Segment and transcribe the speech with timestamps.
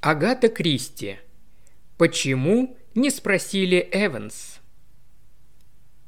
[0.00, 1.18] Агата Кристи.
[1.96, 4.60] Почему не спросили Эванс?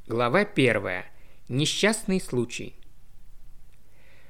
[0.07, 1.07] Глава первая.
[1.49, 2.77] Несчастный случай.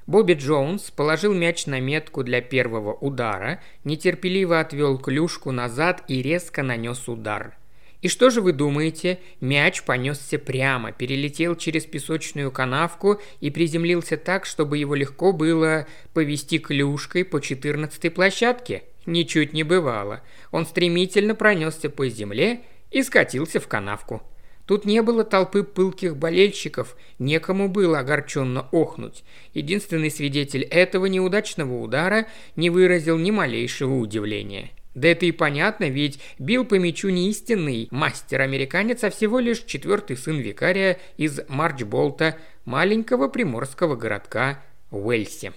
[0.06, 6.62] Бобби Джонс положил мяч на метку для первого удара, нетерпеливо отвел клюшку назад и резко
[6.62, 7.54] нанес удар.
[8.00, 9.18] И что же вы думаете?
[9.42, 16.58] Мяч понесся прямо, перелетел через песочную канавку и приземлился так, чтобы его легко было повести
[16.58, 18.84] клюшкой по четырнадцатой площадке?
[19.06, 20.22] Ничуть не бывало.
[20.50, 24.22] Он стремительно пронесся по земле и скатился в канавку.
[24.66, 29.24] Тут не было толпы пылких болельщиков, некому было огорченно охнуть.
[29.52, 34.70] Единственный свидетель этого неудачного удара не выразил ни малейшего удивления.
[34.94, 40.16] Да это и понятно, ведь бил по мячу не истинный мастер-американец, а всего лишь четвертый
[40.16, 45.52] сын викария из Марчболта, маленького приморского городка Уэльси.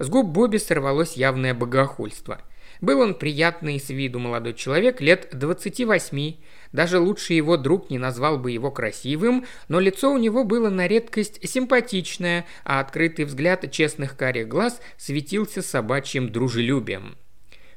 [0.00, 2.40] С губ Бобби сорвалось явное богохульство.
[2.80, 6.36] Был он приятный с виду молодой человек лет 28.
[6.72, 10.88] Даже лучше его друг не назвал бы его красивым, но лицо у него было на
[10.88, 17.18] редкость симпатичное, а открытый взгляд честных карих глаз светился собачьим дружелюбием.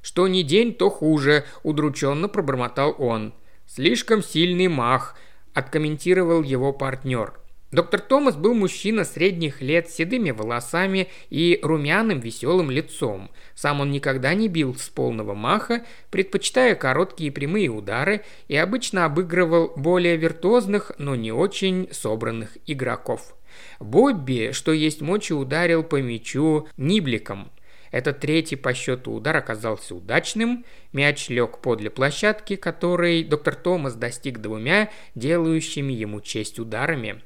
[0.01, 3.33] «Что ни день, то хуже»,– удрученно пробормотал он.
[3.67, 5.17] «Слишком сильный мах»,–
[5.53, 7.42] откомментировал его партнер.
[7.73, 13.31] Доктор Томас был мужчина средних лет с седыми волосами и румяным веселым лицом.
[13.55, 19.73] Сам он никогда не бил с полного маха, предпочитая короткие прямые удары и обычно обыгрывал
[19.75, 23.35] более виртуозных, но не очень собранных игроков.
[23.79, 27.51] Бобби, что есть мочи, ударил по мячу нибликом–
[27.89, 30.65] этот третий по счету удар оказался удачным.
[30.93, 37.21] Мяч лег подле площадки, которой доктор Томас достиг двумя, делающими ему честь ударами.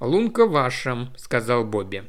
[0.00, 2.04] «Лунка ваша»,— сказал Бобби.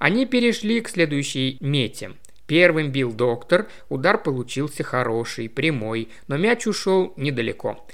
[0.00, 2.12] Они перешли к следующей мете.
[2.46, 7.86] Первым бил доктор, удар получился хороший, прямой, но мяч ушел недалеко.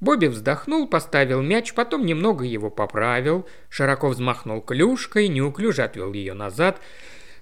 [0.00, 6.80] Бобби вздохнул, поставил мяч, потом немного его поправил, широко взмахнул клюшкой, неуклюже отвел ее назад,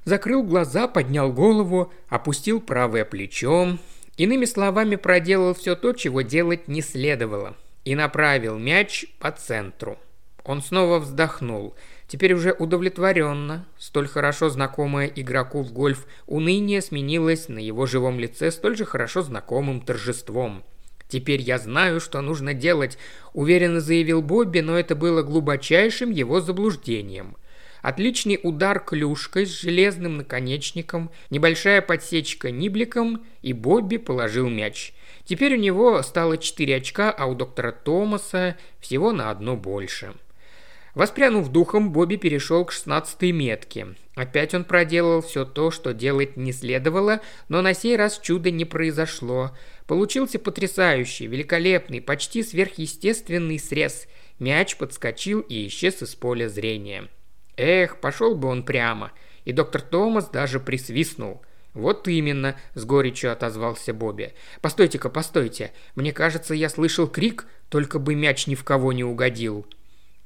[0.05, 3.79] закрыл глаза, поднял голову, опустил правое плечо,
[4.19, 7.57] иными словами проделал все то, чего делать не следовало,
[7.87, 9.99] и направил мяч по центру.
[10.45, 11.75] Он снова вздохнул.
[12.09, 18.51] Теперь уже удовлетворенно, столь хорошо знакомое игроку в гольф уныние сменилось на его живом лице
[18.51, 20.65] столь же хорошо знакомым торжеством.
[21.09, 22.97] «Теперь я знаю, что нужно делать»,–
[23.33, 27.37] уверенно заявил Бобби, но это было глубочайшим его заблуждением–
[27.83, 34.93] Отличный удар клюшкой с железным наконечником, небольшая подсечка нибликом, и Бобби положил мяч.
[35.25, 40.15] Теперь у него стало 4 очка, а у доктора Томаса всего на одно больше.
[40.95, 43.89] Воспрянув духом, Бобби перешел к шестнадцатой метке.
[44.15, 48.65] Опять он проделал все то, что делать не следовало, но на сей раз чуда не
[48.65, 49.53] произошло.
[49.87, 54.09] Получился потрясающий, великолепный, почти сверхъестественный срез.
[54.39, 57.09] Мяч подскочил и исчез из поля зрения.
[57.57, 59.13] Эх, пошел бы он прямо.
[59.45, 61.43] И доктор Томас даже присвистнул.
[61.73, 64.35] «Вот именно»,– с горечью отозвался Бобби.
[64.61, 65.73] «Постойте-ка, постойте.
[65.95, 69.67] Мне кажется, я слышал крик, только бы мяч ни в кого не угодил».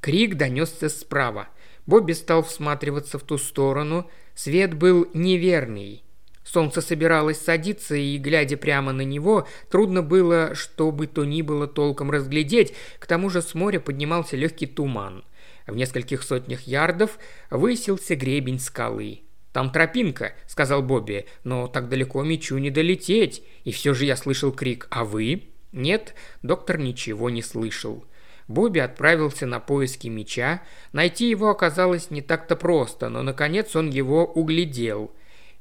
[0.05, 1.49] Крик донесся справа.
[1.87, 4.11] Бобби стал всматриваться в ту сторону.
[4.35, 6.05] Свет был неверный.
[6.45, 11.67] Солнце собиралось садиться, и, глядя прямо на него, трудно было, что бы то ни было
[11.67, 15.25] толком разглядеть, к тому же с моря поднимался легкий туман.
[15.67, 19.23] В нескольких сотнях ярдов высился гребень скалы.
[19.55, 23.43] «Там тропинка»,— сказал Бобби,— «но так далеко мечу не долететь».
[23.65, 25.45] И все же я слышал крик «А вы?»
[25.75, 28.05] Нет, доктор ничего не слышал.
[28.49, 30.63] Бобби отправился на поиски меча.
[30.93, 35.13] Найти его оказалось не так-то просто, но наконец он его углядел.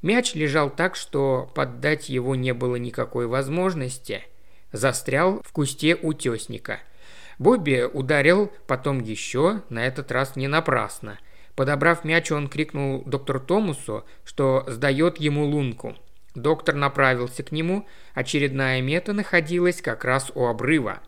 [0.01, 4.23] Мяч лежал так, что поддать его не было никакой возможности.
[4.71, 6.79] Застрял в кусте утесника–
[7.39, 11.19] Бобби ударил, потом еще, на этот раз не напрасно.
[11.55, 15.95] Подобрав мяч, он крикнул доктору Томусу, что сдает ему лунку.
[16.35, 20.99] Доктор направился к нему, очередная мета находилась как раз у обрыва.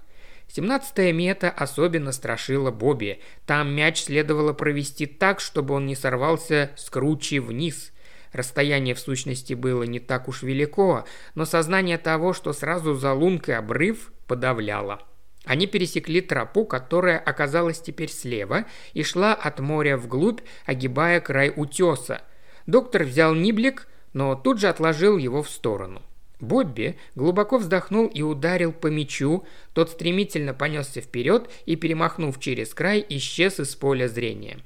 [0.47, 3.19] Семнадцатая мета особенно страшила Бобби.
[3.45, 7.91] Там мяч следовало провести так, чтобы он не сорвался с кручи вниз.
[8.31, 11.05] Расстояние в сущности было не так уж велико,
[11.35, 15.01] но сознание того, что сразу за лункой обрыв, подавляло.
[15.45, 22.21] Они пересекли тропу, которая оказалась теперь слева, и шла от моря вглубь, огибая край утеса.
[22.65, 26.01] Доктор взял ниблик, но тут же отложил его в сторону.
[26.39, 33.05] Бобби глубоко вздохнул и ударил по мячу, тот стремительно понесся вперед и, перемахнув через край,
[33.09, 34.59] исчез из поля зрения.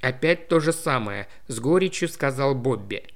[0.00, 3.02] «Опять то же самое»,– с горечью сказал Бобби–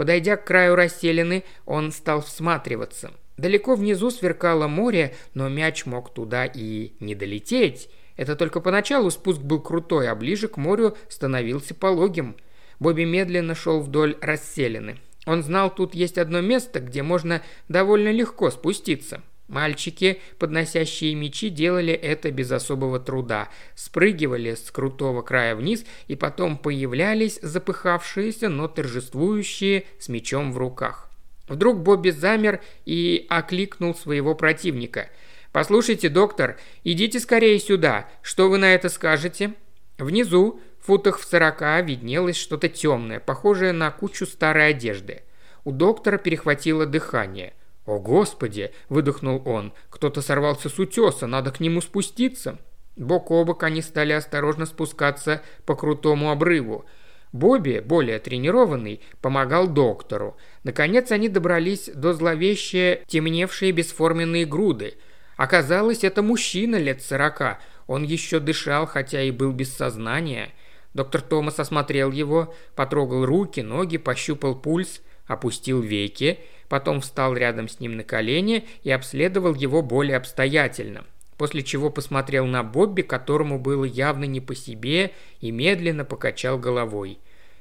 [0.00, 3.10] Подойдя к краю расселены, он стал всматриваться.
[3.36, 7.90] Далеко внизу сверкало море, но мяч мог туда и не долететь.
[8.16, 12.36] Это только поначалу спуск был крутой, а ближе к морю становился пологим.
[12.78, 14.96] Бобби медленно шел вдоль расселены.
[15.26, 19.22] Он знал, тут есть одно место, где можно довольно легко спуститься.
[19.48, 23.48] Мальчики, подносящие мечи, делали это без особого труда.
[23.74, 31.10] Спрыгивали с крутого края вниз и потом появлялись запыхавшиеся, но торжествующие с мечом в руках.
[31.48, 35.10] Вдруг Бобби замер и окликнул своего противника.
[35.50, 38.08] «Послушайте, доктор, идите скорее сюда.
[38.22, 39.54] Что вы на это скажете?»
[40.00, 45.22] Внизу, в футах в сорока, виднелось что-то темное, похожее на кучу старой одежды.
[45.64, 47.52] У доктора перехватило дыхание.
[47.86, 49.72] «О, Господи!»– выдохнул он.
[49.90, 52.58] «Кто-то сорвался с утеса, надо к нему спуститься».
[52.96, 56.84] Бок о бок они стали осторожно спускаться по крутому обрыву.
[57.32, 60.36] Бобби, более тренированный, помогал доктору.
[60.64, 64.94] Наконец они добрались до зловеще темневшей бесформенные груды.
[65.36, 67.60] Оказалось, это мужчина лет сорока.
[67.90, 70.52] Он еще дышал, хотя и был без сознания.
[70.94, 76.38] Доктор Томас осмотрел его, потрогал руки, ноги, пощупал пульс, опустил веки–
[76.70, 81.04] потом встал рядом с ним на колени и обследовал его более обстоятельно,
[81.36, 85.10] после чего посмотрел на Бобби, которому было явно не по себе,
[85.40, 87.18] и медленно покачал головой.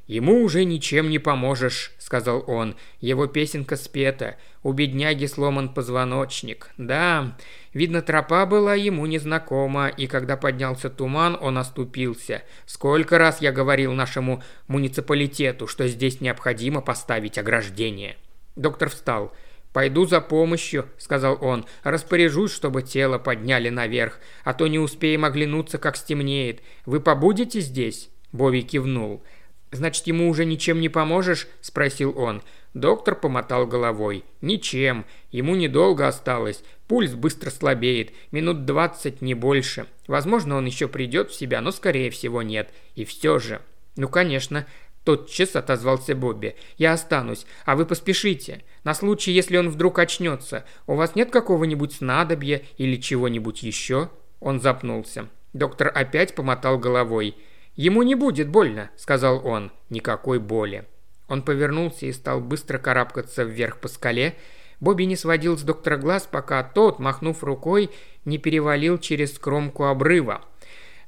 [0.10, 2.76] «Ему уже ничем не поможешь»,— сказал он.
[3.00, 4.38] «Его песенка спета.
[4.64, 6.72] У бедняги сломан позвоночник.
[6.80, 7.38] Да,
[7.74, 12.42] видно, тропа была ему незнакома, и когда поднялся туман, он оступился.
[12.66, 18.18] Сколько раз я говорил нашему муниципалитету, что здесь необходимо поставить ограждение».
[18.56, 19.32] Доктор встал.
[19.74, 21.68] «Пойду за помощью»,— сказал он.
[21.84, 26.64] «Распоряжусь, чтобы тело подняли наверх, а то не успеем оглянуться, как стемнеет.
[26.88, 29.24] Вы побудете здесь?» Бови кивнул.
[29.72, 32.42] «Значит, ему уже ничем не поможешь?»– спросил он.
[32.74, 34.24] Доктор помотал головой.
[34.42, 35.06] «Ничем.
[35.32, 36.64] Ему недолго осталось.
[36.88, 38.12] Пульс быстро слабеет.
[38.32, 39.86] Минут двадцать, не больше.
[40.08, 42.72] Возможно, он еще придет в себя, но, скорее всего, нет.
[42.96, 43.62] И все же...»
[43.96, 44.66] «Ну, конечно.
[45.04, 46.56] Тотчас отозвался Бобби.
[46.78, 48.64] «Я останусь, а вы поспешите.
[48.84, 50.66] На случай, если он вдруг очнется.
[50.88, 55.28] У вас нет какого-нибудь снадобья или чего-нибудь еще?» Он запнулся.
[55.54, 57.36] Доктор опять помотал головой.
[57.76, 59.72] «Ему не будет больно»,— сказал он.
[59.90, 60.86] «Никакой боли».
[61.28, 64.36] Он повернулся и стал быстро карабкаться вверх по скале.
[64.80, 67.92] Бобби не сводил с доктора глаз, пока тот, махнув рукой,
[68.26, 70.44] не перевалил через кромку обрыва.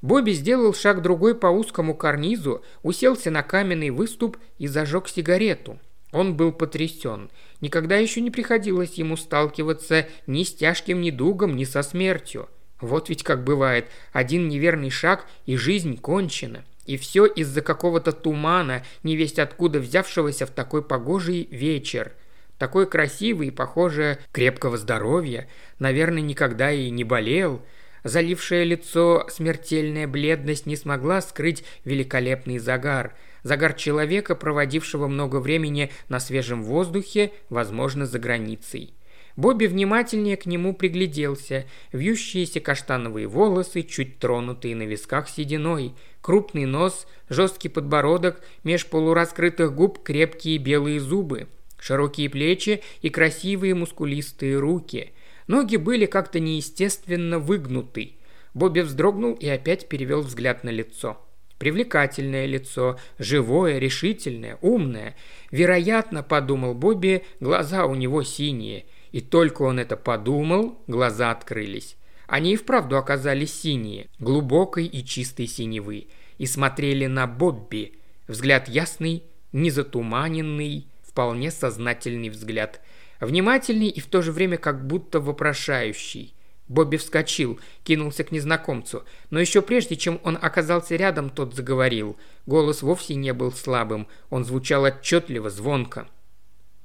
[0.01, 5.79] Бобби сделал шаг другой по узкому карнизу, уселся на каменный выступ и зажег сигарету.
[6.11, 7.29] Он был потрясен.
[7.61, 12.49] Никогда еще не приходилось ему сталкиваться ни с тяжким недугом, ни со смертью.
[12.81, 16.65] Вот ведь как бывает, один неверный шаг и жизнь кончена.
[16.85, 22.11] И все из-за какого-то тумана, невесть откуда взявшегося в такой погожий вечер.
[22.57, 25.47] Такой красивый и, похоже, крепкого здоровья.
[25.79, 27.61] Наверное, никогда и не болел.
[28.03, 33.13] Залившее лицо смертельная бледность не смогла скрыть великолепный загар.
[33.43, 38.93] Загар человека, проводившего много времени на свежем воздухе, возможно, за границей.
[39.35, 41.65] Бобби внимательнее к нему пригляделся.
[41.91, 50.03] Вьющиеся каштановые волосы, чуть тронутые на висках сединой, крупный нос, жесткий подбородок, меж полураскрытых губ
[50.03, 51.47] крепкие белые зубы,
[51.79, 55.13] широкие плечи и красивые мускулистые руки–
[55.51, 58.13] Ноги были как-то неестественно выгнуты.
[58.53, 61.17] Бобби вздрогнул и опять перевел взгляд на лицо.
[61.57, 65.15] Привлекательное лицо, живое, решительное, умное.
[65.51, 68.85] Вероятно, подумал Бобби, глаза у него синие.
[69.11, 71.97] И только он это подумал, глаза открылись.
[72.27, 77.99] Они и вправду оказались синие, глубокой и чистой синевы, и смотрели на Бобби.
[78.27, 82.79] Взгляд ясный, незатуманенный, вполне сознательный взгляд–
[83.21, 86.33] Внимательный и в то же время как будто вопрошающий.
[86.67, 92.17] Бобби вскочил, кинулся к незнакомцу, но еще прежде, чем он оказался рядом, тот заговорил.
[92.47, 96.07] Голос вовсе не был слабым, он звучал отчетливо, звонко.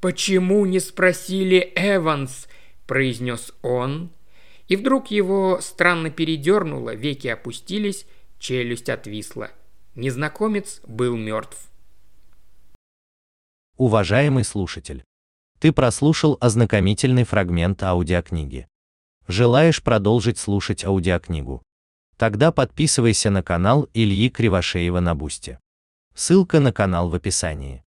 [0.07, 2.47] «Почему не спросили Эванс?»–
[2.87, 4.13] произнес он.
[4.69, 8.07] И вдруг его странно передернуло, веки опустились,
[8.39, 9.51] челюсть отвисла.
[9.97, 11.69] Незнакомец был мертв.
[13.79, 15.03] Уважаемый слушатель!
[15.59, 18.69] Ты прослушал ознакомительный фрагмент аудиокниги.
[19.27, 21.65] Желаешь продолжить слушать аудиокнигу?
[22.17, 25.59] Тогда подписывайся на канал Ильи Кривошеева на Бусте.
[26.15, 27.83] Ссылка на канал в описании.